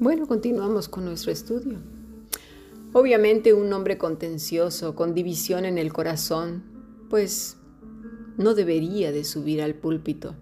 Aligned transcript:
Bueno, 0.00 0.28
continuamos 0.28 0.88
con 0.88 1.04
nuestro 1.04 1.32
estudio. 1.32 1.78
Obviamente 2.92 3.52
un 3.52 3.72
hombre 3.72 3.98
contencioso, 3.98 4.94
con 4.94 5.12
división 5.12 5.64
en 5.64 5.76
el 5.76 5.92
corazón, 5.92 6.62
pues 7.10 7.56
no 8.36 8.54
debería 8.54 9.10
de 9.10 9.24
subir 9.24 9.60
al 9.60 9.74
púlpito 9.74 10.36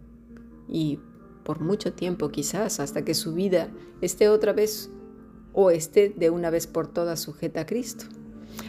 y 0.69 1.01
por 1.43 1.61
mucho 1.61 1.95
tiempo 1.95 2.29
quizás 2.29 2.81
hasta 2.81 3.03
que 3.03 3.15
su 3.15 3.33
vida 3.33 3.71
esté 4.03 4.29
otra 4.29 4.53
vez 4.53 4.91
o 5.55 5.71
esté 5.71 6.11
de 6.11 6.29
una 6.29 6.51
vez 6.51 6.67
por 6.67 6.87
todas 6.87 7.21
sujeta 7.21 7.63
a 7.63 7.67
Cristo. 7.67 8.05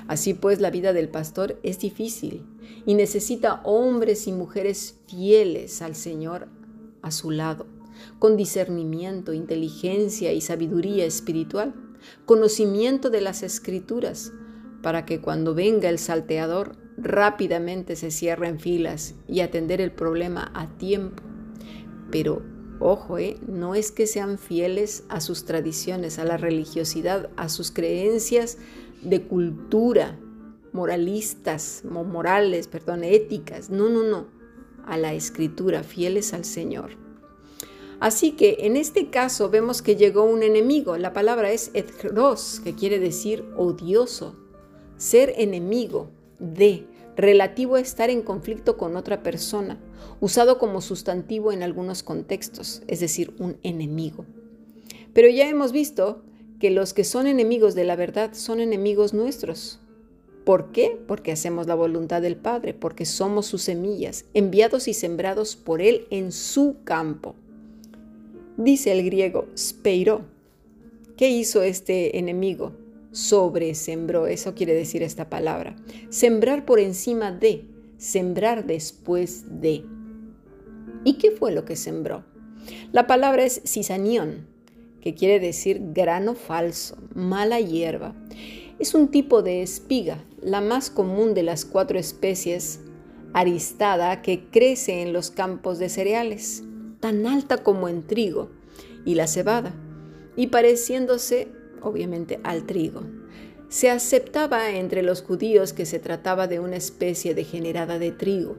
Así 0.08 0.34
pues, 0.36 0.62
la 0.62 0.72
vida 0.72 0.94
del 0.94 1.10
pastor 1.10 1.60
es 1.64 1.80
difícil 1.80 2.46
y 2.86 2.94
necesita 2.94 3.62
hombres 3.66 4.26
y 4.26 4.32
mujeres 4.32 4.96
fieles 5.10 5.82
al 5.82 5.96
Señor 5.96 6.48
a 7.02 7.12
su 7.12 7.30
lado 7.30 7.77
con 8.20 8.38
discernimiento, 8.38 9.34
inteligencia 9.34 10.34
y 10.34 10.42
sabiduría 10.42 11.06
espiritual, 11.06 11.74
conocimiento 12.26 13.10
de 13.10 13.22
las 13.22 13.44
escrituras, 13.44 14.34
para 14.82 15.06
que 15.06 15.22
cuando 15.22 15.54
venga 15.54 15.90
el 15.90 16.00
salteador 16.00 16.78
rápidamente 16.98 17.96
se 17.96 18.12
cierre 18.12 18.48
en 18.48 18.60
filas 18.60 19.16
y 19.28 19.42
atender 19.42 19.82
el 19.82 19.92
problema 19.92 20.52
a 20.54 20.68
tiempo. 20.78 21.24
Pero 22.12 22.42
ojo, 22.80 23.18
¿eh? 23.18 23.38
no 23.48 23.76
es 23.76 23.92
que 23.92 24.08
sean 24.08 24.38
fieles 24.38 25.04
a 25.10 25.22
sus 25.22 25.46
tradiciones, 25.46 26.20
a 26.20 26.26
la 26.26 26.38
religiosidad, 26.38 27.30
a 27.38 27.50
sus 27.50 27.72
creencias 27.72 28.58
de 29.02 29.24
cultura, 29.24 30.20
moralistas, 30.74 31.84
morales, 31.86 32.68
perdón, 32.68 33.04
éticas. 33.04 33.70
No, 33.70 33.90
no, 33.90 34.04
no. 34.04 34.28
A 34.86 34.98
la 34.98 35.14
escritura, 35.14 35.84
fieles 35.84 36.34
al 36.34 36.46
Señor. 36.46 36.92
Así 38.00 38.32
que 38.32 38.58
en 38.62 38.78
este 38.78 39.10
caso 39.10 39.50
vemos 39.50 39.82
que 39.82 39.96
llegó 39.96 40.24
un 40.24 40.44
enemigo. 40.44 40.98
La 40.98 41.14
palabra 41.14 41.52
es 41.52 41.72
etros, 41.74 42.62
que 42.64 42.76
quiere 42.76 43.00
decir 43.00 43.44
odioso, 43.58 44.36
ser 44.98 45.34
enemigo 45.38 46.10
de, 46.40 46.86
relativo 47.16 47.76
a 47.76 47.80
estar 47.80 48.12
en 48.12 48.22
conflicto 48.22 48.78
con 48.78 48.96
otra 48.96 49.24
persona, 49.24 49.80
usado 50.22 50.60
como 50.60 50.82
sustantivo 50.82 51.52
en 51.52 51.64
algunos 51.64 52.04
contextos, 52.04 52.84
es 52.88 53.00
decir, 53.00 53.34
un 53.40 53.58
enemigo. 53.64 54.26
Pero 55.14 55.28
ya 55.30 55.50
hemos 55.50 55.72
visto 55.72 56.22
que 56.60 56.70
los 56.70 56.94
que 56.94 57.04
son 57.04 57.26
enemigos 57.26 57.74
de 57.74 57.84
la 57.84 57.96
verdad 57.96 58.34
son 58.34 58.60
enemigos 58.60 59.16
nuestros. 59.16 59.80
¿Por 60.46 60.72
qué? 60.72 61.00
Porque 61.08 61.32
hacemos 61.32 61.66
la 61.66 61.76
voluntad 61.76 62.22
del 62.22 62.36
Padre, 62.36 62.76
porque 62.76 63.06
somos 63.06 63.48
sus 63.48 63.64
semillas, 63.64 64.26
enviados 64.36 64.88
y 64.88 64.94
sembrados 64.94 65.56
por 65.56 65.82
Él 65.82 66.08
en 66.12 66.32
su 66.32 66.78
campo. 66.84 67.36
Dice 68.58 68.92
el 68.92 69.06
griego 69.06 69.48
speiró. 69.56 70.26
¿Qué 71.16 71.30
hizo 71.30 71.62
este 71.62 72.18
enemigo? 72.18 72.74
Sobresembró, 73.12 74.26
eso 74.26 74.56
quiere 74.56 74.74
decir 74.74 75.04
esta 75.04 75.30
palabra. 75.30 75.76
Sembrar 76.10 76.66
por 76.66 76.80
encima 76.80 77.32
de, 77.32 77.66
sembrar 77.98 78.66
después 78.66 79.62
de. 79.62 79.84
¿Y 81.04 81.20
qué 81.20 81.30
fue 81.30 81.52
lo 81.52 81.66
que 81.66 81.76
sembró? 81.76 82.26
La 82.92 83.06
palabra 83.06 83.46
es 83.46 83.62
cisanión, 83.64 84.48
que 85.02 85.14
quiere 85.14 85.40
decir 85.40 85.92
grano 85.94 86.34
falso, 86.34 86.98
mala 87.14 87.60
hierba. 87.60 88.16
Es 88.80 88.96
un 88.96 89.10
tipo 89.10 89.44
de 89.44 89.62
espiga, 89.62 90.24
la 90.42 90.62
más 90.62 90.90
común 90.90 91.36
de 91.36 91.44
las 91.44 91.64
cuatro 91.64 92.00
especies 92.00 92.80
aristada 93.34 94.24
que 94.24 94.50
crece 94.50 95.04
en 95.04 95.14
los 95.14 95.30
campos 95.30 95.78
de 95.78 95.90
cereales 95.90 96.64
tan 97.00 97.26
alta 97.26 97.58
como 97.58 97.90
en 97.90 98.06
trigo 98.06 98.50
y 99.06 99.16
la 99.16 99.28
cebada, 99.28 99.74
y 100.36 100.48
pareciéndose 100.48 101.48
obviamente 101.82 102.40
al 102.44 102.66
trigo. 102.66 103.02
Se 103.70 103.90
aceptaba 103.90 104.72
entre 104.72 105.02
los 105.02 105.22
judíos 105.22 105.74
que 105.74 105.86
se 105.86 106.00
trataba 106.00 106.48
de 106.48 106.60
una 106.60 106.78
especie 106.78 107.34
degenerada 107.34 108.00
de 108.00 108.12
trigo. 108.12 108.58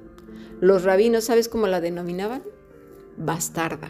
Los 0.60 0.84
rabinos, 0.84 1.24
¿sabes 1.24 1.48
cómo 1.48 1.66
la 1.66 1.80
denominaban? 1.80 2.42
Bastarda. 3.16 3.88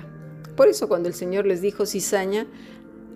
Por 0.56 0.68
eso 0.68 0.88
cuando 0.88 1.08
el 1.08 1.14
Señor 1.14 1.46
les 1.46 1.60
dijo 1.60 1.86
cizaña, 1.86 2.46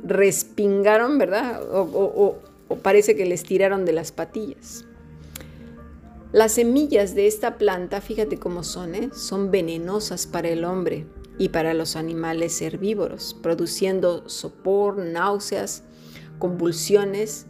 respingaron, 0.04 1.18
¿verdad? 1.18 1.60
O, 1.70 2.38
parece 2.82 3.14
que 3.14 3.26
les 3.26 3.44
tiraron 3.44 3.84
de 3.84 3.92
las 3.92 4.10
patillas. 4.10 4.84
Las 6.32 6.52
semillas 6.52 7.14
de 7.14 7.26
esta 7.26 7.58
planta, 7.58 8.00
fíjate 8.00 8.38
cómo 8.38 8.64
son, 8.64 8.94
¿eh? 8.94 9.10
son 9.12 9.50
venenosas 9.50 10.26
para 10.26 10.48
el 10.48 10.64
hombre 10.64 11.04
y 11.38 11.48
para 11.48 11.74
los 11.74 11.96
animales 11.96 12.60
herbívoros, 12.60 13.36
produciendo 13.42 14.28
sopor, 14.28 14.98
náuseas, 14.98 15.82
convulsiones 16.38 17.46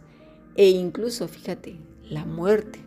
e 0.55 0.69
incluso, 0.69 1.27
fíjate, 1.27 1.77
la 2.09 2.25
muerte. 2.25 2.79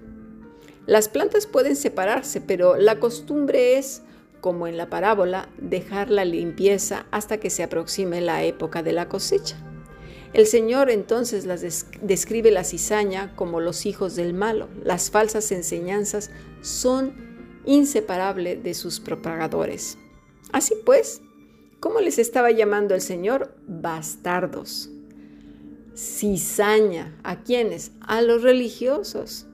Las 0.86 1.08
plantas 1.08 1.46
pueden 1.46 1.76
separarse, 1.76 2.40
pero 2.40 2.76
la 2.76 3.00
costumbre 3.00 3.76
es, 3.78 4.02
como 4.40 4.66
en 4.66 4.76
la 4.76 4.88
parábola, 4.88 5.48
dejar 5.58 6.10
la 6.10 6.24
limpieza 6.24 7.06
hasta 7.10 7.38
que 7.38 7.50
se 7.50 7.64
aproxime 7.64 8.20
la 8.20 8.44
época 8.44 8.82
de 8.82 8.92
la 8.92 9.08
cosecha. 9.08 9.56
El 10.32 10.46
Señor 10.46 10.90
entonces 10.90 11.46
las 11.46 11.62
describe 12.02 12.50
la 12.50 12.62
cizaña 12.62 13.34
como 13.36 13.60
los 13.60 13.86
hijos 13.86 14.16
del 14.16 14.34
malo. 14.34 14.68
Las 14.84 15.10
falsas 15.10 15.50
enseñanzas 15.50 16.30
son 16.60 17.14
inseparables 17.64 18.62
de 18.62 18.74
sus 18.74 19.00
propagadores. 19.00 19.98
Así 20.52 20.74
pues, 20.84 21.20
¿cómo 21.80 22.00
les 22.00 22.18
estaba 22.18 22.50
llamando 22.50 22.94
el 22.94 23.00
Señor? 23.00 23.54
Bastardos. 23.66 24.90
Cizaña. 25.94 27.18
¿A 27.24 27.42
quiénes? 27.42 27.92
A 28.00 28.22
los 28.22 28.42
religiosos. 28.42 29.46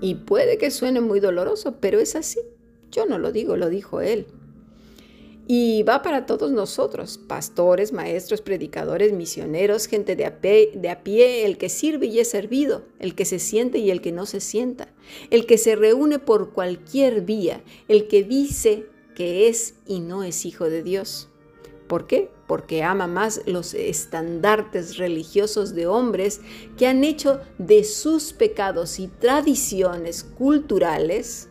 Y 0.00 0.16
puede 0.16 0.58
que 0.58 0.70
suene 0.70 1.00
muy 1.00 1.20
doloroso, 1.20 1.76
pero 1.80 1.98
es 1.98 2.16
así. 2.16 2.40
Yo 2.90 3.06
no 3.06 3.18
lo 3.18 3.32
digo, 3.32 3.56
lo 3.56 3.68
dijo 3.68 4.00
Él. 4.00 4.26
Y 5.52 5.82
va 5.82 6.00
para 6.02 6.26
todos 6.26 6.52
nosotros, 6.52 7.18
pastores, 7.18 7.92
maestros, 7.92 8.40
predicadores, 8.40 9.12
misioneros, 9.12 9.86
gente 9.86 10.14
de 10.14 10.24
a, 10.24 10.40
pie, 10.40 10.70
de 10.76 10.90
a, 10.90 11.02
pie, 11.02 11.44
el 11.44 11.58
que 11.58 11.68
sirve 11.68 12.06
y 12.06 12.20
es 12.20 12.30
servido, 12.30 12.84
el 13.00 13.16
que 13.16 13.24
se 13.24 13.40
siente 13.40 13.78
y 13.78 13.90
el 13.90 14.00
que 14.00 14.12
no 14.12 14.26
se 14.26 14.38
sienta, 14.38 14.94
el 15.30 15.46
que 15.46 15.58
se 15.58 15.74
reúne 15.74 16.20
por 16.20 16.52
cualquier 16.52 17.22
vía, 17.22 17.64
el 17.88 18.06
que 18.06 18.22
dice 18.22 18.86
que 19.20 19.48
es 19.48 19.74
y 19.86 20.00
no 20.00 20.22
es 20.22 20.46
hijo 20.46 20.70
de 20.70 20.82
Dios. 20.82 21.28
¿Por 21.88 22.06
qué? 22.06 22.30
Porque 22.46 22.82
ama 22.82 23.06
más 23.06 23.42
los 23.44 23.74
estandartes 23.74 24.96
religiosos 24.96 25.74
de 25.74 25.86
hombres 25.86 26.40
que 26.78 26.86
han 26.86 27.04
hecho 27.04 27.38
de 27.58 27.84
sus 27.84 28.32
pecados 28.32 28.98
y 28.98 29.08
tradiciones 29.08 30.24
culturales 30.24 31.50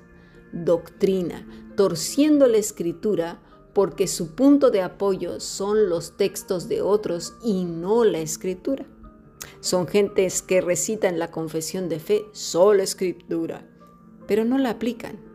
doctrina, 0.51 1.47
torciendo 1.77 2.47
la 2.47 2.57
escritura 2.57 3.39
porque 3.75 4.07
su 4.07 4.33
punto 4.33 4.71
de 4.71 4.81
apoyo 4.81 5.39
son 5.39 5.89
los 5.89 6.17
textos 6.17 6.69
de 6.69 6.81
otros 6.81 7.35
y 7.43 7.65
no 7.65 8.03
la 8.03 8.17
escritura. 8.17 8.87
Son 9.59 9.85
gentes 9.85 10.41
que 10.41 10.59
recitan 10.59 11.19
la 11.19 11.29
confesión 11.29 11.87
de 11.87 11.99
fe, 11.99 12.25
solo 12.31 12.81
escritura, 12.81 13.69
pero 14.25 14.43
no 14.43 14.57
la 14.57 14.71
aplican 14.71 15.28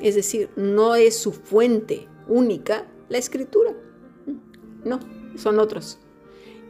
es 0.00 0.14
decir, 0.14 0.50
no 0.56 0.94
es 0.94 1.16
su 1.16 1.32
fuente 1.32 2.08
única 2.26 2.86
la 3.08 3.18
escritura. 3.18 3.72
No, 4.84 4.98
son 5.36 5.58
otros. 5.58 5.98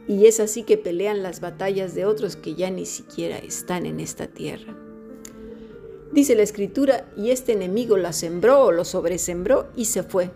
Y 0.07 0.25
es 0.25 0.39
así 0.39 0.63
que 0.63 0.77
pelean 0.77 1.23
las 1.23 1.39
batallas 1.39 1.95
de 1.95 2.05
otros 2.05 2.35
que 2.35 2.55
ya 2.55 2.69
ni 2.69 2.85
siquiera 2.85 3.37
están 3.37 3.85
en 3.85 3.99
esta 3.99 4.27
tierra. 4.27 4.75
Dice 6.11 6.35
la 6.35 6.43
escritura, 6.43 7.11
y 7.17 7.31
este 7.31 7.53
enemigo 7.53 7.97
la 7.97 8.13
sembró 8.13 8.65
o 8.65 8.71
lo 8.71 8.85
sobresembró 8.85 9.69
y 9.75 9.85
se 9.85 10.03
fue. 10.03 10.29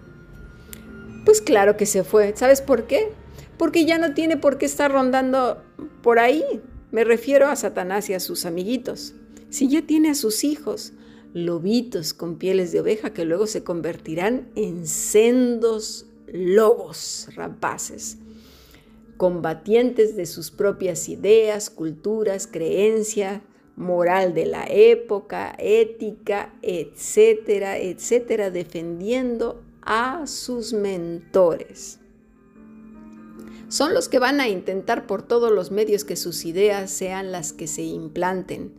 Pues 1.23 1.41
claro 1.41 1.77
que 1.77 1.85
se 1.85 2.03
fue. 2.03 2.33
¿Sabes 2.35 2.61
por 2.61 2.88
qué? 2.88 3.11
Porque 3.57 3.85
ya 3.85 3.97
no 3.97 4.13
tiene 4.13 4.38
por 4.38 4.57
qué 4.57 4.65
estar 4.65 4.91
rondando 4.91 5.61
por 6.01 6.17
ahí. 6.17 6.43
Me 6.91 7.03
refiero 7.03 7.47
a 7.47 7.55
Satanás 7.55 8.09
y 8.09 8.13
a 8.13 8.19
sus 8.19 8.45
amiguitos. 8.45 9.13
Si 9.50 9.67
ya 9.67 9.81
tiene 9.83 10.09
a 10.09 10.15
sus 10.15 10.43
hijos, 10.43 10.93
lobitos 11.33 12.13
con 12.13 12.38
pieles 12.38 12.71
de 12.71 12.79
oveja 12.79 13.13
que 13.13 13.25
luego 13.25 13.47
se 13.47 13.63
convertirán 13.63 14.50
en 14.56 14.88
sendos 14.88 16.06
lobos 16.27 17.29
rapaces, 17.35 18.18
combatientes 19.18 20.15
de 20.15 20.25
sus 20.25 20.51
propias 20.51 21.09
ideas, 21.09 21.69
culturas, 21.69 22.47
creencias, 22.47 23.41
moral 23.75 24.33
de 24.33 24.47
la 24.47 24.65
época, 24.68 25.56
ética, 25.59 26.53
etcétera, 26.62 27.77
etcétera, 27.77 28.50
defendiendo 28.50 29.63
a 29.81 30.25
sus 30.27 30.74
mentores. 30.74 32.00
Son 33.69 33.94
los 33.94 34.07
que 34.09 34.19
van 34.19 34.39
a 34.39 34.47
intentar 34.47 35.06
por 35.07 35.24
todos 35.24 35.51
los 35.51 35.71
medios 35.71 36.06
que 36.06 36.15
sus 36.15 36.45
ideas 36.45 36.89
sean 36.89 37.31
las 37.31 37.53
que 37.53 37.68
se 37.68 37.83
implanten, 37.83 38.74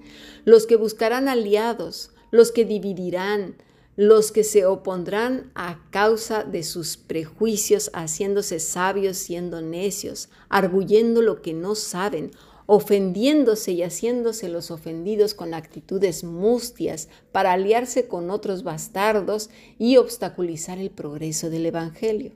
los 0.44 0.66
que 0.66 0.76
buscarán 0.76 1.28
aliados, 1.28 2.10
los 2.30 2.52
que 2.52 2.64
dividirán, 2.64 3.56
los 3.96 4.30
que 4.30 4.44
se 4.44 4.64
opondrán 4.64 5.50
a 5.54 5.80
causa 5.90 6.44
de 6.44 6.62
sus 6.62 6.96
prejuicios, 6.96 7.90
haciéndose 7.94 8.60
sabios 8.60 9.16
siendo 9.16 9.60
necios, 9.60 10.28
arguyendo 10.48 11.20
lo 11.20 11.42
que 11.42 11.52
no 11.52 11.74
saben, 11.74 12.30
ofendiéndose 12.66 13.72
y 13.72 13.82
haciéndose 13.82 14.48
los 14.48 14.70
ofendidos 14.70 15.34
con 15.34 15.54
actitudes 15.54 16.22
mustias 16.22 17.08
para 17.32 17.52
aliarse 17.52 18.06
con 18.06 18.30
otros 18.30 18.62
bastardos 18.62 19.50
y 19.78 19.96
obstaculizar 19.96 20.78
el 20.78 20.90
progreso 20.90 21.50
del 21.50 21.66
Evangelio. 21.66 22.32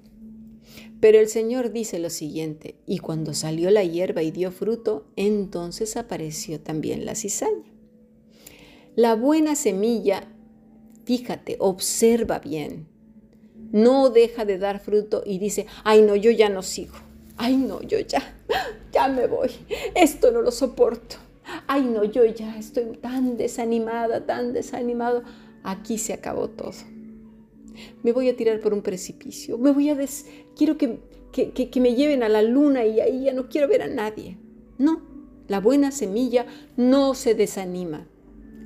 Pero 1.00 1.18
el 1.18 1.28
Señor 1.28 1.72
dice 1.72 1.98
lo 1.98 2.10
siguiente, 2.10 2.76
y 2.86 2.98
cuando 2.98 3.34
salió 3.34 3.70
la 3.70 3.84
hierba 3.84 4.22
y 4.22 4.30
dio 4.30 4.52
fruto, 4.52 5.04
entonces 5.16 5.96
apareció 5.96 6.60
también 6.60 7.04
la 7.04 7.14
cizaña. 7.14 7.71
La 8.94 9.14
buena 9.14 9.54
semilla 9.54 10.28
Fíjate, 11.04 11.56
observa 11.58 12.38
bien. 12.38 12.86
No 13.72 14.10
deja 14.10 14.44
de 14.44 14.58
dar 14.58 14.78
fruto 14.80 15.22
y 15.24 15.38
dice, 15.38 15.66
ay 15.84 16.02
no, 16.02 16.14
yo 16.14 16.30
ya 16.30 16.48
no 16.48 16.62
sigo. 16.62 16.94
Ay 17.36 17.56
no, 17.56 17.82
yo 17.82 17.98
ya, 17.98 18.36
ya 18.92 19.08
me 19.08 19.26
voy. 19.26 19.50
Esto 19.94 20.30
no 20.30 20.42
lo 20.42 20.50
soporto. 20.50 21.16
Ay 21.66 21.82
no, 21.82 22.04
yo 22.04 22.24
ya 22.24 22.56
estoy 22.56 22.96
tan 22.98 23.36
desanimada, 23.36 24.26
tan 24.26 24.52
desanimado. 24.52 25.22
Aquí 25.64 25.98
se 25.98 26.12
acabó 26.12 26.48
todo. 26.48 26.72
Me 28.02 28.12
voy 28.12 28.28
a 28.28 28.36
tirar 28.36 28.60
por 28.60 28.74
un 28.74 28.82
precipicio. 28.82 29.58
Me 29.58 29.72
voy 29.72 29.88
a 29.88 29.94
des... 29.94 30.26
Quiero 30.54 30.76
que, 30.76 31.00
que, 31.32 31.52
que 31.52 31.80
me 31.80 31.94
lleven 31.94 32.22
a 32.22 32.28
la 32.28 32.42
luna 32.42 32.84
y 32.84 33.00
ahí 33.00 33.24
ya 33.24 33.32
no 33.32 33.48
quiero 33.48 33.66
ver 33.66 33.82
a 33.82 33.88
nadie. 33.88 34.38
No, 34.78 35.02
la 35.48 35.58
buena 35.58 35.90
semilla 35.90 36.46
no 36.76 37.14
se 37.14 37.34
desanima 37.34 38.06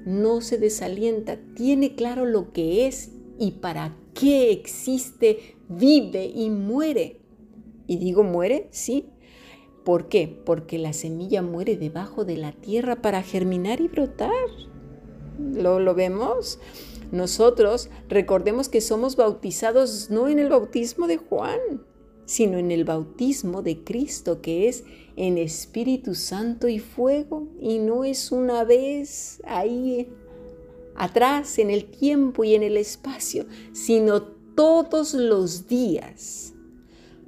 no 0.07 0.41
se 0.41 0.57
desalienta, 0.57 1.37
tiene 1.55 1.97
claro 1.97 2.25
lo 2.25 2.53
que 2.53 2.87
es 2.87 3.11
y 3.39 3.51
para 3.53 3.97
qué 4.15 4.53
existe, 4.53 5.57
vive 5.69 6.27
y 6.27 6.49
muere. 6.49 7.21
Y 7.89 7.99
digo 7.99 8.23
muere, 8.23 8.69
sí. 8.71 9.11
¿Por 9.85 10.09
qué? 10.09 10.29
Porque 10.45 10.79
la 10.79 10.93
semilla 10.93 11.43
muere 11.43 11.77
debajo 11.77 12.25
de 12.25 12.37
la 12.37 12.53
tierra 12.53 13.03
para 13.03 13.23
germinar 13.23 13.81
y 13.81 13.89
brotar. 13.89 14.31
¿Lo, 15.39 15.81
lo 15.81 15.95
vemos? 15.95 16.61
Nosotros 17.11 17.91
recordemos 18.09 18.69
que 18.69 18.81
somos 18.81 19.17
bautizados 19.17 20.09
no 20.09 20.29
en 20.29 20.39
el 20.39 20.49
bautismo 20.49 21.09
de 21.09 21.19
Juan, 21.19 21.59
sino 22.27 22.59
en 22.59 22.71
el 22.71 22.85
bautismo 22.85 23.63
de 23.63 23.83
Cristo, 23.83 24.43
que 24.43 24.69
es 24.69 24.85
en 25.17 25.39
Espíritu 25.39 26.15
Santo 26.15 26.69
y 26.69 26.79
fuego, 26.79 27.49
y 27.59 27.79
no 27.79 28.05
es 28.05 28.33
una 28.33 28.65
vez 28.65 29.41
ahí 29.47 30.09
atrás 30.97 31.59
en 31.59 31.71
el 31.71 31.87
tiempo 31.87 32.45
y 32.45 32.55
en 32.55 32.63
el 32.63 32.77
espacio, 32.77 33.47
sino 33.73 34.23
todos 34.23 35.15
los 35.15 35.69
días, 35.69 36.53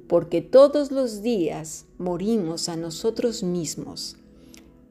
porque 0.07 0.41
todos 0.41 0.91
los 0.91 1.21
días 1.21 1.85
morimos 1.97 2.67
a 2.67 2.75
nosotros 2.75 3.41
mismos, 3.41 4.17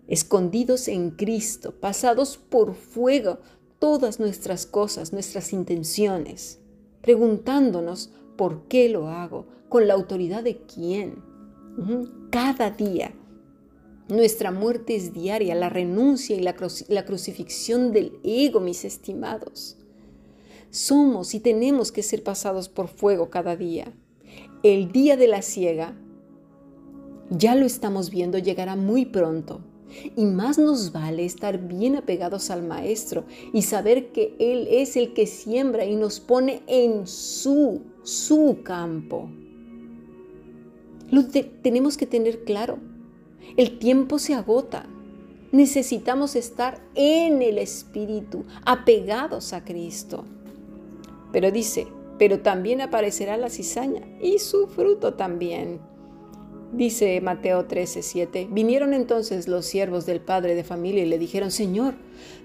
escondidos 0.07 0.89
en 0.89 1.11
Cristo, 1.11 1.73
pasados 1.73 2.39
por 2.39 2.75
fuego 2.75 3.39
todas 3.79 4.21
nuestras 4.21 4.65
cosas, 4.65 5.13
nuestras 5.13 5.53
intenciones, 5.53 6.61
preguntándonos 7.03 8.11
por 8.39 8.69
qué 8.69 8.89
lo 8.89 9.09
hago, 9.09 9.47
con 9.69 9.87
la 9.87 9.93
autoridad 9.93 10.43
de 10.43 10.63
quién. 10.63 11.23
Cada 12.31 12.71
día. 12.71 13.13
Nuestra 14.09 14.51
muerte 14.51 14.97
es 14.97 15.13
diaria, 15.13 15.55
la 15.55 15.69
renuncia 15.69 16.35
y 16.35 16.41
la, 16.41 17.05
crucifixión 17.05 17.93
del 17.93 18.19
ego, 18.25 18.61
mis 18.61 18.87
estimados. 18.87 19.77
Somos 20.71 21.35
y 21.35 21.41
tenemos 21.41 21.93
que 21.93 22.03
ser 22.03 22.23
pasados 22.23 22.71
por 22.71 22.89
fuego 22.89 23.29
cada 23.29 23.55
día. 23.55 23.93
El 24.63 24.93
día 24.93 25.17
de 25.17 25.29
la 25.29 25.43
ciega, 25.43 25.95
ya 27.29 27.55
lo 27.55 27.67
estamos 27.67 28.09
viendo, 28.09 28.39
llegará 28.39 28.77
muy 28.77 29.05
pronto. 29.05 29.61
Y 30.17 30.25
más 30.25 30.59
nos 30.59 30.93
vale 30.93 31.25
estar 31.25 31.59
bien 31.59 31.97
apegados 31.97 32.51
al 32.51 32.63
Maestro 32.63 33.25
y 33.53 33.63
saber 33.63 34.13
que 34.13 34.35
Él 34.39 34.69
es 34.71 34.97
el 34.97 35.15
que 35.15 35.27
siembra 35.27 35.85
y 35.85 35.97
nos 35.97 36.21
pone 36.21 36.63
en 36.67 37.07
su, 37.07 37.81
su 38.03 38.59
campo. 38.63 39.29
Lo 41.11 41.25
tenemos 41.27 41.97
que 41.97 42.07
tener 42.07 42.45
claro. 42.45 42.79
El 43.57 43.79
tiempo 43.79 44.19
se 44.19 44.35
agota. 44.35 44.87
Necesitamos 45.53 46.37
estar 46.37 46.83
en 46.95 47.41
el 47.41 47.57
Espíritu, 47.57 48.45
apegados 48.67 49.55
a 49.55 49.65
Cristo. 49.65 50.25
Pero 51.33 51.51
dice, 51.51 51.87
pero 52.19 52.41
también 52.41 52.81
aparecerá 52.83 53.37
la 53.39 53.49
cizaña 53.49 54.03
y 54.21 54.39
su 54.41 54.67
fruto 54.67 55.15
también. 55.15 55.81
Dice 56.73 57.19
Mateo 57.23 57.67
13:7, 57.67 58.49
vinieron 58.51 58.93
entonces 58.93 59.49
los 59.49 59.65
siervos 59.65 60.05
del 60.05 60.21
padre 60.21 60.55
de 60.55 60.65
familia 60.65 61.03
y 61.03 61.09
le 61.09 61.19
dijeron, 61.19 61.51
Señor, 61.51 61.95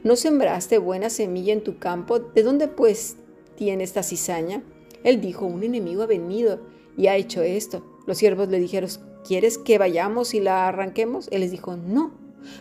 ¿no 0.04 0.16
sembraste 0.16 0.78
buena 0.78 1.10
semilla 1.10 1.52
en 1.52 1.64
tu 1.64 1.78
campo? 1.78 2.20
¿De 2.20 2.42
dónde 2.42 2.70
pues 2.70 3.18
tiene 3.56 3.84
esta 3.84 4.02
cizaña? 4.02 4.64
Él 5.04 5.20
dijo, 5.20 5.46
un 5.46 5.64
enemigo 5.64 6.04
ha 6.04 6.08
venido 6.08 6.62
y 6.96 7.08
ha 7.08 7.18
hecho 7.18 7.42
esto. 7.42 7.84
Los 8.08 8.18
siervos 8.18 8.48
le 8.48 8.60
dijeron, 8.60 8.90
¿quieres 9.28 9.58
que 9.58 9.78
vayamos 9.78 10.34
y 10.34 10.40
la 10.40 10.70
arranquemos? 10.70 11.28
Él 11.32 11.42
les 11.42 11.52
dijo, 11.52 11.76
no, 11.76 12.14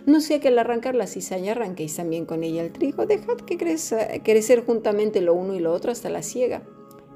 no 0.05 0.21
sea 0.21 0.41
que 0.41 0.49
al 0.49 0.59
arrancar 0.59 0.97
la 0.97 1.07
cizaña 1.07 1.53
arranquéis 1.53 1.97
también 1.97 2.27
con 2.27 2.43
ella 2.43 2.63
el 2.63 2.73
trigo, 2.73 3.07
dejad 3.07 3.37
que 3.37 3.57
crezca, 3.57 4.23
crecer 4.23 4.65
juntamente 4.65 5.21
lo 5.21 5.35
uno 5.35 5.55
y 5.55 5.61
lo 5.61 5.73
otro 5.73 5.93
hasta 5.93 6.11
la 6.11 6.23
siega. 6.23 6.63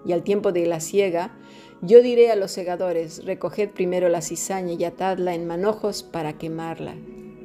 Y 0.04 0.12
al 0.12 0.22
tiempo 0.22 0.52
de 0.52 0.66
la 0.66 0.78
siega, 0.78 1.37
yo 1.82 2.02
diré 2.02 2.31
a 2.31 2.37
los 2.37 2.50
segadores, 2.50 3.25
recoged 3.25 3.70
primero 3.70 4.08
la 4.08 4.23
cizaña 4.23 4.73
y 4.73 4.84
atadla 4.84 5.34
en 5.34 5.46
manojos 5.46 6.02
para 6.02 6.38
quemarla. 6.38 6.94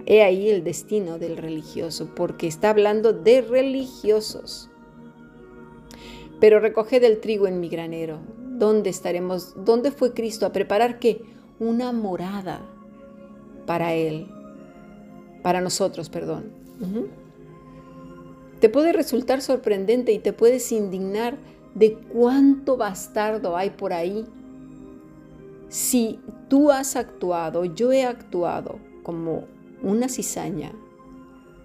He 0.06 0.24
ahí 0.24 0.50
el 0.50 0.64
destino 0.64 1.20
del 1.20 1.38
religioso, 1.38 2.14
porque 2.16 2.48
está 2.48 2.70
hablando 2.70 3.14
de 3.14 3.42
religiosos. 3.42 4.70
Pero 6.40 6.60
recoged 6.60 7.04
el 7.04 7.20
trigo 7.20 7.48
en 7.48 7.60
mi 7.60 7.70
granero, 7.70 8.20
¿Dónde 8.62 8.92
estaremos? 8.92 9.56
¿Dónde 9.66 9.90
fue 9.90 10.14
Cristo 10.14 10.46
a 10.46 10.52
preparar 10.52 11.00
qué? 11.00 11.24
Una 11.60 11.92
morada 11.92 12.62
para 13.66 13.96
Él, 13.96 14.28
para 15.42 15.62
nosotros, 15.62 16.12
perdón. 16.12 16.52
Te 18.60 18.70
puede 18.70 18.94
resultar 18.94 19.42
sorprendente 19.42 20.12
y 20.12 20.20
te 20.20 20.32
puedes 20.32 20.72
indignar 20.72 21.40
de 21.76 21.96
cuánto 21.96 22.78
bastardo 22.78 23.56
hay 23.56 23.72
por 23.72 23.94
ahí. 23.94 24.26
Si 25.70 26.20
tú 26.50 26.72
has 26.72 26.96
actuado, 26.96 27.66
yo 27.66 27.92
he 27.92 28.06
actuado 28.06 28.80
como 29.04 29.46
una 29.82 30.10
cizaña, 30.10 30.74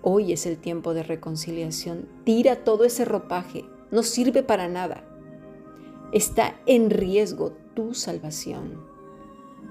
hoy 0.03 0.33
es 0.33 0.47
el 0.47 0.59
tiempo 0.59 0.95
de 0.95 1.03
reconciliación. 1.03 2.09
Tira 2.25 2.65
todo 2.65 2.85
ese 2.85 3.05
ropaje, 3.05 3.65
no 3.91 4.03
sirve 4.03 4.43
para 4.43 4.69
nada. 4.69 5.05
Está 6.13 6.55
en 6.67 6.91
riesgo 6.91 7.53
tu 7.75 7.95
salvación. 7.95 8.85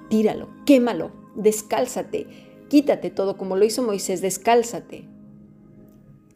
Tíralo, 0.09 0.49
quémalo, 0.65 1.11
descálzate, 1.35 2.27
quítate 2.69 3.09
todo 3.09 3.37
como 3.37 3.55
lo 3.55 3.65
hizo 3.65 3.81
Moisés, 3.81 4.21
descálzate. 4.21 5.14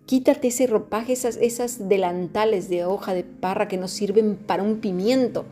Quítate 0.09 0.47
ese 0.47 0.65
ropaje, 0.65 1.13
esas, 1.13 1.37
esas 1.37 1.87
delantales 1.87 2.67
de 2.67 2.83
hoja 2.83 3.13
de 3.13 3.23
parra 3.23 3.67
que 3.67 3.77
no 3.77 3.87
sirven 3.87 4.37
para 4.37 4.63
un 4.63 4.79
pimiento. 4.79 5.45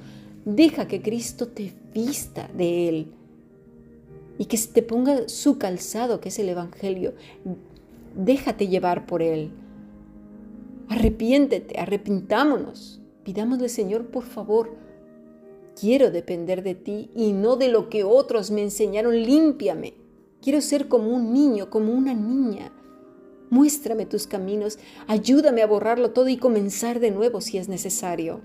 Deja 0.46 0.88
que 0.88 1.00
Cristo 1.00 1.48
te 1.48 1.76
vista 1.94 2.50
de 2.58 2.90
Él 2.90 3.12
y 4.40 4.46
que 4.46 4.58
te 4.58 4.82
ponga 4.82 5.30
su 5.30 5.60
calzado, 5.60 6.20
que 6.20 6.30
es 6.30 6.40
el 6.40 6.50
Evangelio. 6.50 7.14
Déjate 8.16 8.68
llevar 8.68 9.06
por 9.06 9.22
Él. 9.22 9.52
Arrepiéntete, 10.90 11.80
arrepintámonos. 11.80 13.00
Pidámosle, 13.26 13.70
Señor, 13.70 14.08
por 14.08 14.24
favor, 14.24 14.72
quiero 15.80 16.10
depender 16.10 16.64
de 16.64 16.74
ti 16.74 17.12
y 17.16 17.32
no 17.32 17.58
de 17.58 17.68
lo 17.68 17.90
que 17.90 18.04
otros 18.04 18.50
me 18.50 18.64
enseñaron. 18.64 19.22
Límpiame. 19.22 19.94
Quiero 20.42 20.62
ser 20.62 20.88
como 20.88 21.12
un 21.12 21.32
niño, 21.32 21.70
como 21.70 21.94
una 21.94 22.16
niña. 22.16 22.72
Muéstrame 23.50 24.06
tus 24.06 24.28
caminos, 24.28 24.78
ayúdame 25.08 25.62
a 25.62 25.68
borrarlo 25.68 26.12
todo 26.12 26.28
y 26.28 26.38
comenzar 26.38 27.00
de 27.00 27.12
nuevo 27.12 27.42
si 27.42 27.58
es 27.58 27.70
necesario. 27.70 28.42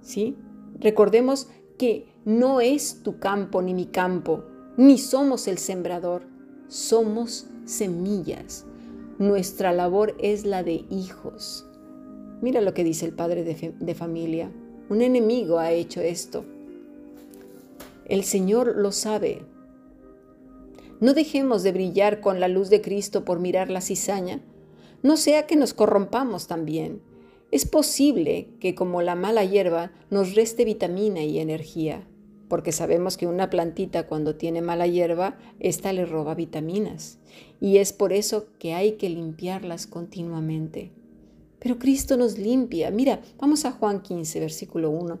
¿Sí? 0.00 0.36
Recordemos 0.80 1.48
que 1.78 2.06
no 2.24 2.60
es 2.60 3.02
tu 3.02 3.18
campo 3.18 3.62
ni 3.62 3.74
mi 3.74 3.86
campo, 3.86 4.44
ni 4.76 4.98
somos 4.98 5.46
el 5.48 5.58
sembrador, 5.58 6.24
somos 6.68 7.46
semillas. 7.64 8.66
Nuestra 9.18 9.72
labor 9.72 10.16
es 10.18 10.44
la 10.44 10.62
de 10.62 10.84
hijos. 10.90 11.66
Mira 12.40 12.60
lo 12.60 12.74
que 12.74 12.82
dice 12.82 13.06
el 13.06 13.12
padre 13.12 13.44
de, 13.44 13.94
familia. 13.94 14.50
Un 14.88 15.00
enemigo 15.00 15.58
ha 15.58 15.70
hecho 15.70 16.00
esto. 16.00 16.44
El 18.06 18.24
Señor 18.24 18.74
lo 18.76 18.90
sabe. 18.90 19.42
No 21.02 21.14
dejemos 21.14 21.64
de 21.64 21.72
brillar 21.72 22.20
con 22.20 22.38
la 22.38 22.46
luz 22.46 22.70
de 22.70 22.80
Cristo 22.80 23.24
por 23.24 23.40
mirar 23.40 23.72
la 23.72 23.80
cizaña. 23.80 24.40
No 25.02 25.16
sea 25.16 25.48
que 25.48 25.56
nos 25.56 25.74
corrompamos 25.74 26.46
también. 26.46 27.02
Es 27.50 27.66
posible 27.66 28.50
que 28.60 28.76
como 28.76 29.02
la 29.02 29.16
mala 29.16 29.44
hierba 29.44 29.90
nos 30.10 30.36
reste 30.36 30.64
vitamina 30.64 31.24
y 31.24 31.40
energía, 31.40 32.06
porque 32.46 32.70
sabemos 32.70 33.16
que 33.16 33.26
una 33.26 33.50
plantita 33.50 34.06
cuando 34.06 34.36
tiene 34.36 34.62
mala 34.62 34.86
hierba, 34.86 35.40
ésta 35.58 35.92
le 35.92 36.06
roba 36.06 36.36
vitaminas. 36.36 37.18
Y 37.60 37.78
es 37.78 37.92
por 37.92 38.12
eso 38.12 38.46
que 38.60 38.74
hay 38.74 38.92
que 38.92 39.08
limpiarlas 39.08 39.88
continuamente. 39.88 40.92
Pero 41.62 41.78
Cristo 41.78 42.16
nos 42.16 42.38
limpia. 42.38 42.90
Mira, 42.90 43.20
vamos 43.38 43.64
a 43.64 43.70
Juan 43.70 44.02
15, 44.02 44.40
versículo 44.40 44.90
1. 44.90 45.20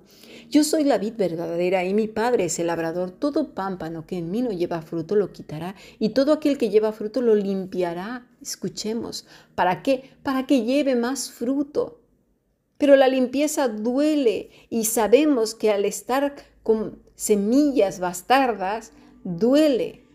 Yo 0.50 0.64
soy 0.64 0.82
la 0.82 0.98
vid 0.98 1.14
verdadera 1.14 1.84
y 1.84 1.94
mi 1.94 2.08
Padre 2.08 2.46
es 2.46 2.58
el 2.58 2.66
labrador. 2.66 3.12
Todo 3.12 3.54
pámpano 3.54 4.06
que 4.06 4.18
en 4.18 4.32
mí 4.32 4.42
no 4.42 4.50
lleva 4.50 4.82
fruto 4.82 5.14
lo 5.14 5.32
quitará 5.32 5.76
y 6.00 6.08
todo 6.08 6.32
aquel 6.32 6.58
que 6.58 6.68
lleva 6.68 6.90
fruto 6.90 7.22
lo 7.22 7.36
limpiará. 7.36 8.26
Escuchemos. 8.40 9.24
¿Para 9.54 9.84
qué? 9.84 10.10
Para 10.24 10.44
que 10.48 10.64
lleve 10.64 10.96
más 10.96 11.30
fruto. 11.30 12.00
Pero 12.76 12.96
la 12.96 13.06
limpieza 13.06 13.68
duele 13.68 14.50
y 14.68 14.86
sabemos 14.86 15.54
que 15.54 15.70
al 15.70 15.84
estar 15.84 16.34
con 16.64 17.04
semillas 17.14 18.00
bastardas, 18.00 18.90
duele. 19.22 20.06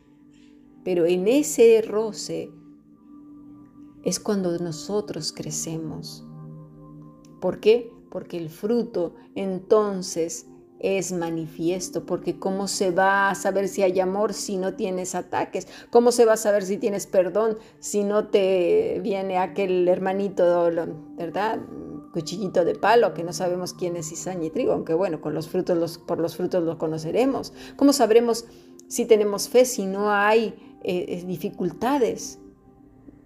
Pero 0.84 1.06
en 1.06 1.30
ese 1.30 1.82
roce 1.82 2.52
es 4.04 4.20
cuando 4.20 4.58
nosotros 4.60 5.32
crecemos. 5.32 6.26
¿Por 7.40 7.60
qué? 7.60 7.92
Porque 8.10 8.38
el 8.38 8.50
fruto 8.50 9.16
entonces 9.36 10.48
es 10.80 11.12
manifiesto, 11.12 12.06
porque 12.06 12.38
¿cómo 12.38 12.68
se 12.68 12.92
va 12.92 13.30
a 13.30 13.36
saber 13.36 13.68
si 13.68 13.82
hay 13.82 14.00
amor 14.00 14.34
si 14.34 14.58
no 14.58 14.76
tienes 14.76 15.16
ataques? 15.16 15.68
¿Cómo 15.90 16.12
se 16.12 16.26
va 16.26 16.34
a 16.34 16.38
saber 16.38 16.64
si 16.64 16.78
tienes 16.78 17.08
perdón 17.08 17.58
si 17.80 18.04
no 18.04 18.28
te 18.28 19.00
viene 19.02 19.38
aquel 19.38 19.88
hermanito, 19.88 20.70
¿verdad? 21.16 21.60
Cuchillito 22.14 22.64
de 22.64 22.76
palo, 22.76 23.14
que 23.14 23.24
no 23.24 23.34
sabemos 23.34 23.74
quién 23.74 23.96
es 23.96 24.10
cizaña 24.10 24.46
y 24.46 24.50
trigo, 24.50 24.74
aunque 24.74 24.94
bueno, 24.94 25.20
con 25.20 25.34
los 25.34 25.48
frutos, 25.48 25.98
por 25.98 26.20
los 26.20 26.36
frutos 26.36 26.64
los 26.64 26.78
conoceremos. 26.78 27.54
¿Cómo 27.76 27.92
sabremos 27.94 28.46
si 28.88 29.06
tenemos 29.06 29.50
fe 29.50 29.66
si 29.66 29.86
no 29.86 30.12
hay 30.12 30.78
eh, 30.84 31.06
eh, 31.10 31.24
dificultades? 31.26 32.40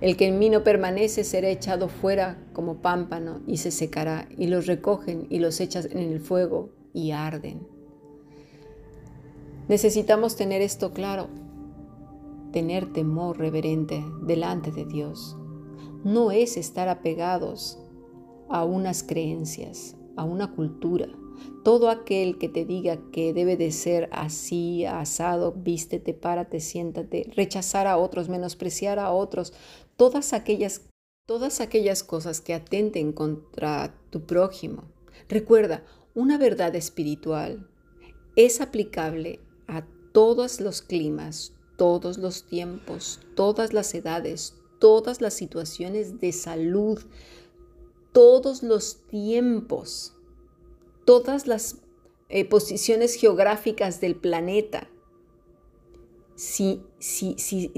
El 0.00 0.16
que 0.16 0.26
en 0.26 0.38
mí 0.38 0.50
no 0.50 0.64
permanece 0.64 1.24
será 1.24 1.48
echado 1.48 1.88
fuera 1.88 2.38
como 2.52 2.82
pámpano 2.82 3.40
y 3.46 3.58
se 3.58 3.70
secará, 3.70 4.28
y 4.36 4.46
los 4.48 4.66
recogen 4.66 5.26
y 5.30 5.38
los 5.38 5.60
echan 5.60 5.84
en 5.90 6.12
el 6.12 6.20
fuego 6.20 6.70
y 6.92 7.12
arden. 7.12 7.66
Necesitamos 9.68 10.36
tener 10.36 10.60
esto 10.60 10.92
claro, 10.92 11.28
tener 12.52 12.92
temor 12.92 13.38
reverente 13.38 14.04
delante 14.22 14.70
de 14.70 14.84
Dios. 14.84 15.36
No 16.04 16.30
es 16.30 16.56
estar 16.56 16.88
apegados 16.88 17.78
a 18.50 18.64
unas 18.64 19.02
creencias, 19.02 19.96
a 20.16 20.24
una 20.24 20.52
cultura. 20.54 21.08
Todo 21.64 21.90
aquel 21.90 22.38
que 22.38 22.48
te 22.48 22.64
diga 22.64 22.98
que 23.10 23.32
debe 23.32 23.56
de 23.56 23.72
ser 23.72 24.08
así, 24.12 24.84
asado, 24.84 25.52
vístete, 25.52 26.14
párate, 26.14 26.60
siéntate, 26.60 27.30
rechazar 27.34 27.86
a 27.86 27.96
otros, 27.96 28.28
menospreciar 28.28 28.98
a 28.98 29.12
otros, 29.12 29.52
todas 29.96 30.32
aquellas, 30.32 30.82
todas 31.26 31.60
aquellas 31.60 32.02
cosas 32.02 32.40
que 32.40 32.54
atenten 32.54 33.12
contra 33.12 33.94
tu 34.10 34.26
prójimo. 34.26 34.84
Recuerda, 35.28 35.84
una 36.14 36.38
verdad 36.38 36.74
espiritual 36.74 37.68
es 38.36 38.60
aplicable 38.60 39.40
a 39.66 39.86
todos 40.12 40.60
los 40.60 40.82
climas, 40.82 41.52
todos 41.76 42.18
los 42.18 42.46
tiempos, 42.46 43.20
todas 43.34 43.72
las 43.72 43.94
edades, 43.94 44.54
todas 44.78 45.20
las 45.20 45.34
situaciones 45.34 46.20
de 46.20 46.32
salud, 46.32 47.00
todos 48.12 48.62
los 48.62 49.06
tiempos, 49.08 50.13
todas 51.04 51.46
las 51.46 51.80
eh, 52.28 52.44
posiciones 52.44 53.14
geográficas 53.14 54.00
del 54.00 54.16
planeta 54.16 54.88
si, 56.34 56.82
si, 56.98 57.36
si 57.38 57.70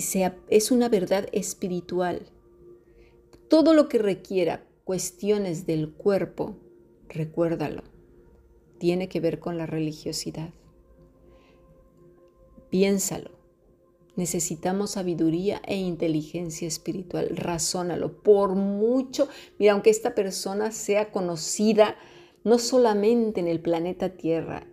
es 0.49 0.71
una 0.71 0.89
verdad 0.89 1.29
espiritual. 1.33 2.31
Todo 3.49 3.75
lo 3.75 3.89
que 3.89 3.99
requiera 3.99 4.67
cuestiones 4.85 5.67
del 5.67 5.93
cuerpo, 5.93 6.57
recuérdalo, 7.09 7.83
tiene 8.79 9.09
que 9.09 9.21
ver 9.21 9.39
con 9.39 9.59
la 9.59 9.67
religiosidad. 9.67 10.51
Piénsalo. 12.71 13.31
Necesitamos 14.17 14.93
sabiduría 14.93 15.61
e 15.67 15.77
inteligencia 15.77 16.67
espiritual. 16.67 17.37
Razónalo. 17.37 18.23
Por 18.23 18.55
mucho, 18.55 19.29
mira, 19.59 19.75
aunque 19.75 19.91
esta 19.91 20.15
persona 20.15 20.73
sea 20.73 21.13
conocida 21.13 21.97
no 22.47 22.61
solamente 22.61 23.41
en 23.41 23.49
el 23.49 23.59
planeta 23.59 24.11
Tierra, 24.11 24.69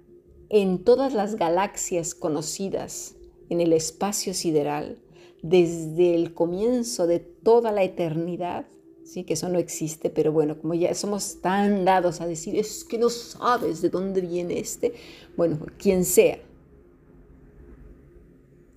en 0.50 0.84
todas 0.84 1.16
las 1.16 1.38
galaxias 1.38 2.14
conocidas, 2.14 3.16
en 3.50 3.62
el 3.62 3.74
espacio 3.74 4.36
sideral 4.36 5.00
desde 5.42 6.14
el 6.14 6.36
comienzo 6.36 7.08
de 7.08 7.18
toda 7.18 7.72
la 7.72 7.82
eternidad, 7.82 8.68
sí 9.04 9.24
que 9.24 9.34
eso 9.34 9.50
no 9.50 9.58
existe, 9.58 10.12
pero 10.12 10.32
bueno, 10.32 10.60
como 10.60 10.76
ya 10.76 10.94
somos 10.94 11.42
tan 11.42 11.84
dados 11.84 12.22
a 12.22 12.28
decir, 12.28 12.56
es 12.60 12.84
que 12.84 13.00
no 13.00 13.10
sabes 13.10 13.82
de 13.82 13.90
dónde 13.90 14.22
viene 14.22 14.60
este, 14.60 14.94
bueno, 15.36 15.58
quien 15.80 16.06
sea. 16.06 16.38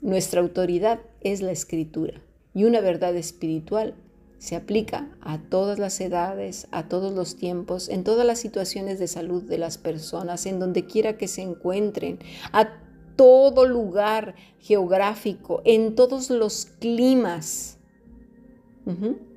Nuestra 0.00 0.40
autoridad 0.40 1.02
es 1.20 1.42
la 1.42 1.52
escritura 1.52 2.22
y 2.54 2.64
una 2.64 2.80
verdad 2.80 3.14
espiritual 3.14 3.94
se 4.38 4.56
aplica 4.56 5.08
a 5.20 5.38
todas 5.38 5.78
las 5.78 6.00
edades, 6.00 6.68
a 6.70 6.88
todos 6.88 7.14
los 7.14 7.36
tiempos, 7.36 7.88
en 7.88 8.04
todas 8.04 8.26
las 8.26 8.38
situaciones 8.38 8.98
de 8.98 9.08
salud 9.08 9.42
de 9.42 9.58
las 9.58 9.78
personas, 9.78 10.46
en 10.46 10.60
donde 10.60 10.84
quiera 10.86 11.16
que 11.16 11.28
se 11.28 11.42
encuentren, 11.42 12.18
a 12.52 12.68
todo 13.16 13.66
lugar 13.66 14.34
geográfico, 14.60 15.62
en 15.64 15.94
todos 15.94 16.30
los 16.30 16.66
climas, 16.66 17.78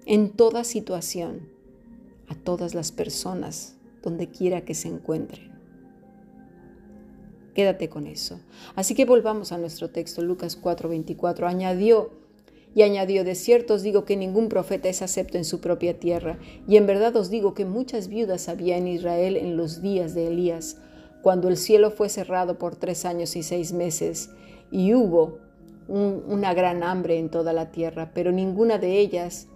en 0.05 0.31
toda 0.31 0.63
situación, 0.63 1.49
a 2.27 2.35
todas 2.35 2.75
las 2.75 2.91
personas, 2.91 3.75
donde 4.03 4.29
quiera 4.29 4.61
que 4.61 4.75
se 4.75 4.89
encuentren. 4.89 5.49
Quédate 7.55 7.89
con 7.89 8.05
eso. 8.05 8.39
Así 8.75 8.95
que 8.95 9.05
volvamos 9.05 9.51
a 9.51 9.57
nuestro 9.57 9.89
texto, 9.89 10.21
Lucas 10.21 10.55
4:24. 10.61 11.47
Añadió 11.47 12.11
y 12.75 12.83
añadió, 12.83 13.23
de 13.23 13.35
cierto 13.35 13.73
os 13.73 13.81
digo 13.81 14.05
que 14.05 14.15
ningún 14.15 14.49
profeta 14.49 14.89
es 14.89 15.01
acepto 15.01 15.37
en 15.37 15.45
su 15.45 15.59
propia 15.59 15.99
tierra, 15.99 16.39
y 16.67 16.77
en 16.77 16.85
verdad 16.85 17.15
os 17.15 17.29
digo 17.29 17.53
que 17.53 17.65
muchas 17.65 18.07
viudas 18.07 18.49
había 18.49 18.77
en 18.77 18.87
Israel 18.87 19.37
en 19.37 19.57
los 19.57 19.81
días 19.81 20.13
de 20.13 20.27
Elías 20.27 20.77
cuando 21.21 21.49
el 21.49 21.57
cielo 21.57 21.91
fue 21.91 22.09
cerrado 22.09 22.57
por 22.57 22.75
tres 22.75 23.05
años 23.05 23.35
y 23.35 23.43
seis 23.43 23.73
meses, 23.73 24.29
y 24.71 24.93
hubo 24.93 25.39
una 25.87 26.53
gran 26.53 26.83
hambre 26.83 27.17
en 27.17 27.29
toda 27.29 27.51
la 27.51 27.71
tierra, 27.71 28.11
pero 28.13 28.31
ninguna 28.31 28.77
de 28.77 28.99
ellas 28.99 29.47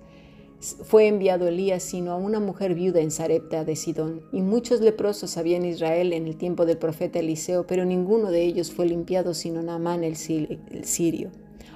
fue 0.60 1.08
enviado 1.08 1.48
Elías, 1.48 1.84
sino 1.84 2.12
a 2.12 2.16
una 2.16 2.40
mujer 2.40 2.74
viuda 2.74 3.02
en 3.02 3.12
Sarepta 3.12 3.66
de 3.66 3.76
Sidón. 3.76 4.22
Y 4.32 4.42
muchos 4.42 4.82
leprosos 4.82 5.38
había 5.38 5.58
en 5.58 5.66
Israel 5.66 6.14
en 6.14 6.26
el 6.26 6.38
tiempo 6.38 6.66
del 6.66 6.78
profeta 6.78 7.20
Eliseo, 7.20 7.68
pero 7.68 7.86
ninguno 7.86 8.32
de 8.32 8.44
ellos 8.44 8.72
fue 8.72 8.88
limpiado, 8.88 9.34
sino 9.34 9.62
Naamán 9.62 10.04
el 10.04 10.16
sirio. 10.16 11.32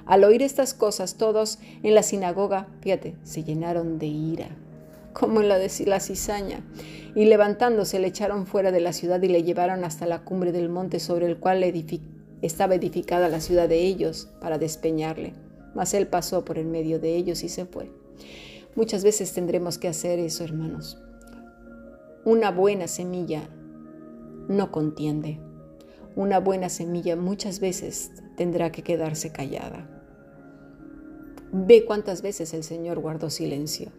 Al 0.08 0.24
oír 0.24 0.42
estas 0.42 0.74
cosas, 0.74 1.14
todos 1.14 1.60
en 1.84 1.94
la 1.94 2.02
sinagoga, 2.02 2.66
fíjate, 2.80 3.14
se 3.22 3.44
llenaron 3.44 4.00
de 4.00 4.06
ira 4.06 4.48
como 5.18 5.40
en 5.40 5.48
la 5.48 5.58
de 5.58 5.68
cizaña. 5.68 6.60
Y 7.14 7.24
levantándose 7.24 7.98
le 7.98 8.08
echaron 8.08 8.46
fuera 8.46 8.70
de 8.70 8.80
la 8.80 8.92
ciudad 8.92 9.20
y 9.22 9.28
le 9.28 9.42
llevaron 9.42 9.84
hasta 9.84 10.06
la 10.06 10.24
cumbre 10.24 10.52
del 10.52 10.68
monte 10.68 11.00
sobre 11.00 11.26
el 11.26 11.38
cual 11.38 11.64
estaba 12.42 12.74
edificada 12.76 13.28
la 13.28 13.40
ciudad 13.40 13.68
de 13.68 13.80
ellos 13.80 14.28
para 14.40 14.58
despeñarle. 14.58 15.34
Mas 15.74 15.94
él 15.94 16.06
pasó 16.06 16.44
por 16.44 16.58
el 16.58 16.66
medio 16.66 16.98
de 17.00 17.16
ellos 17.16 17.42
y 17.42 17.48
se 17.48 17.66
fue. 17.66 17.90
Muchas 18.76 19.02
veces 19.02 19.32
tendremos 19.32 19.78
que 19.78 19.88
hacer 19.88 20.18
eso, 20.18 20.44
hermanos. 20.44 20.98
Una 22.24 22.50
buena 22.50 22.86
semilla 22.86 23.48
no 24.48 24.70
contiende. 24.70 25.40
Una 26.14 26.38
buena 26.38 26.68
semilla 26.68 27.16
muchas 27.16 27.60
veces 27.60 28.12
tendrá 28.36 28.70
que 28.70 28.82
quedarse 28.82 29.32
callada. 29.32 29.97
Ve 31.52 31.84
cuántas 31.84 32.22
veces 32.22 32.54
el 32.54 32.64
Señor 32.64 32.98
guardó 33.00 33.30
silencio 33.30 33.90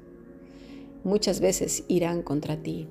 muchas 1.03 1.39
veces 1.39 1.83
irán 1.87 2.21
contra 2.21 2.57
ti. 2.57 2.87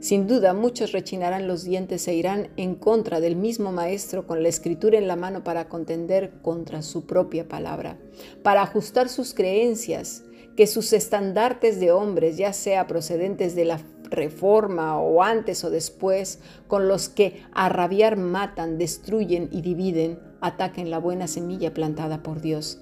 Sin 0.00 0.26
duda 0.26 0.52
muchos 0.52 0.90
rechinarán 0.90 1.46
los 1.46 1.62
dientes 1.62 2.08
e 2.08 2.14
irán 2.14 2.48
en 2.56 2.74
contra 2.74 3.20
del 3.20 3.36
mismo 3.36 3.70
Maestro 3.70 4.26
con 4.26 4.42
la 4.42 4.48
escritura 4.48 4.98
en 4.98 5.06
la 5.06 5.14
mano 5.14 5.44
para 5.44 5.68
contender 5.68 6.32
contra 6.42 6.82
su 6.82 7.06
propia 7.06 7.46
palabra, 7.46 7.98
para 8.42 8.62
ajustar 8.62 9.08
sus 9.08 9.32
creencias, 9.32 10.24
que 10.56 10.66
sus 10.66 10.92
estandartes 10.92 11.78
de 11.78 11.92
hombres, 11.92 12.36
ya 12.36 12.52
sea 12.52 12.88
procedentes 12.88 13.54
de 13.54 13.64
la 13.64 13.80
reforma 14.10 14.98
o 14.98 15.22
antes 15.22 15.62
o 15.64 15.70
después, 15.70 16.40
con 16.66 16.88
los 16.88 17.08
que 17.08 17.40
a 17.52 17.68
rabiar 17.68 18.16
matan, 18.16 18.78
destruyen 18.78 19.48
y 19.52 19.62
dividen, 19.62 20.18
ataquen 20.40 20.90
la 20.90 20.98
buena 20.98 21.28
semilla 21.28 21.72
plantada 21.72 22.24
por 22.24 22.40
Dios. 22.40 22.80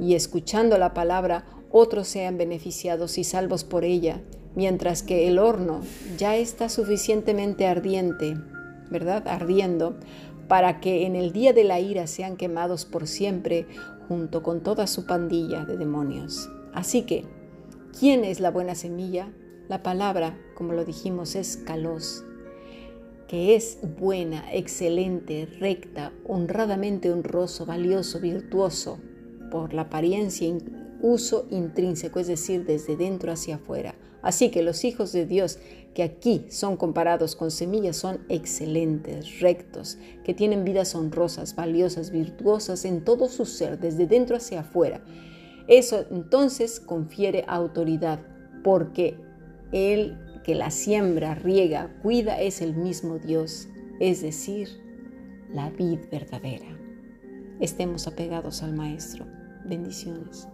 Y 0.00 0.14
escuchando 0.14 0.78
la 0.78 0.94
palabra, 0.94 1.44
otros 1.70 2.08
sean 2.08 2.36
beneficiados 2.36 3.18
y 3.18 3.24
salvos 3.24 3.64
por 3.64 3.84
ella, 3.84 4.20
mientras 4.54 5.02
que 5.02 5.28
el 5.28 5.38
horno 5.38 5.80
ya 6.18 6.36
está 6.36 6.68
suficientemente 6.68 7.66
ardiente, 7.66 8.36
¿verdad? 8.90 9.26
Ardiendo, 9.26 9.96
para 10.48 10.80
que 10.80 11.06
en 11.06 11.16
el 11.16 11.32
día 11.32 11.52
de 11.52 11.64
la 11.64 11.80
ira 11.80 12.06
sean 12.06 12.36
quemados 12.36 12.84
por 12.84 13.06
siempre 13.06 13.66
junto 14.08 14.42
con 14.42 14.62
toda 14.62 14.86
su 14.86 15.06
pandilla 15.06 15.64
de 15.64 15.78
demonios. 15.78 16.50
Así 16.74 17.02
que, 17.02 17.24
¿quién 17.98 18.24
es 18.24 18.40
la 18.40 18.50
buena 18.50 18.74
semilla? 18.74 19.32
La 19.68 19.82
palabra, 19.82 20.36
como 20.54 20.74
lo 20.74 20.84
dijimos, 20.84 21.34
es 21.36 21.56
kalos, 21.56 22.24
que 23.28 23.54
es 23.54 23.78
buena, 23.98 24.44
excelente, 24.52 25.48
recta, 25.58 26.12
honradamente 26.26 27.10
honroso, 27.10 27.64
valioso, 27.64 28.20
virtuoso, 28.20 28.98
por 29.52 29.74
la 29.74 29.82
apariencia 29.82 30.50
uso 31.02 31.46
intrínseco, 31.50 32.18
es 32.18 32.26
decir, 32.26 32.64
desde 32.64 32.96
dentro 32.96 33.30
hacia 33.30 33.56
afuera. 33.56 33.94
Así 34.22 34.50
que 34.50 34.62
los 34.62 34.82
hijos 34.82 35.12
de 35.12 35.26
Dios 35.26 35.58
que 35.92 36.02
aquí 36.02 36.46
son 36.48 36.78
comparados 36.78 37.36
con 37.36 37.50
semillas 37.50 37.96
son 37.96 38.20
excelentes, 38.30 39.40
rectos, 39.40 39.98
que 40.24 40.32
tienen 40.32 40.64
vidas 40.64 40.94
honrosas, 40.94 41.54
valiosas, 41.54 42.10
virtuosas 42.10 42.86
en 42.86 43.04
todo 43.04 43.28
su 43.28 43.44
ser, 43.44 43.78
desde 43.78 44.06
dentro 44.06 44.36
hacia 44.36 44.60
afuera. 44.60 45.04
Eso 45.68 46.06
entonces 46.10 46.80
confiere 46.80 47.44
autoridad, 47.46 48.20
porque 48.64 49.18
el 49.70 50.16
que 50.44 50.54
la 50.54 50.70
siembra, 50.70 51.34
riega, 51.34 51.94
cuida 52.02 52.40
es 52.40 52.62
el 52.62 52.74
mismo 52.74 53.18
Dios, 53.18 53.68
es 54.00 54.22
decir, 54.22 54.70
la 55.52 55.68
vid 55.68 55.98
verdadera. 56.10 56.78
Estemos 57.60 58.06
apegados 58.06 58.62
al 58.62 58.72
Maestro. 58.72 59.41
Bendiciones. 59.64 60.48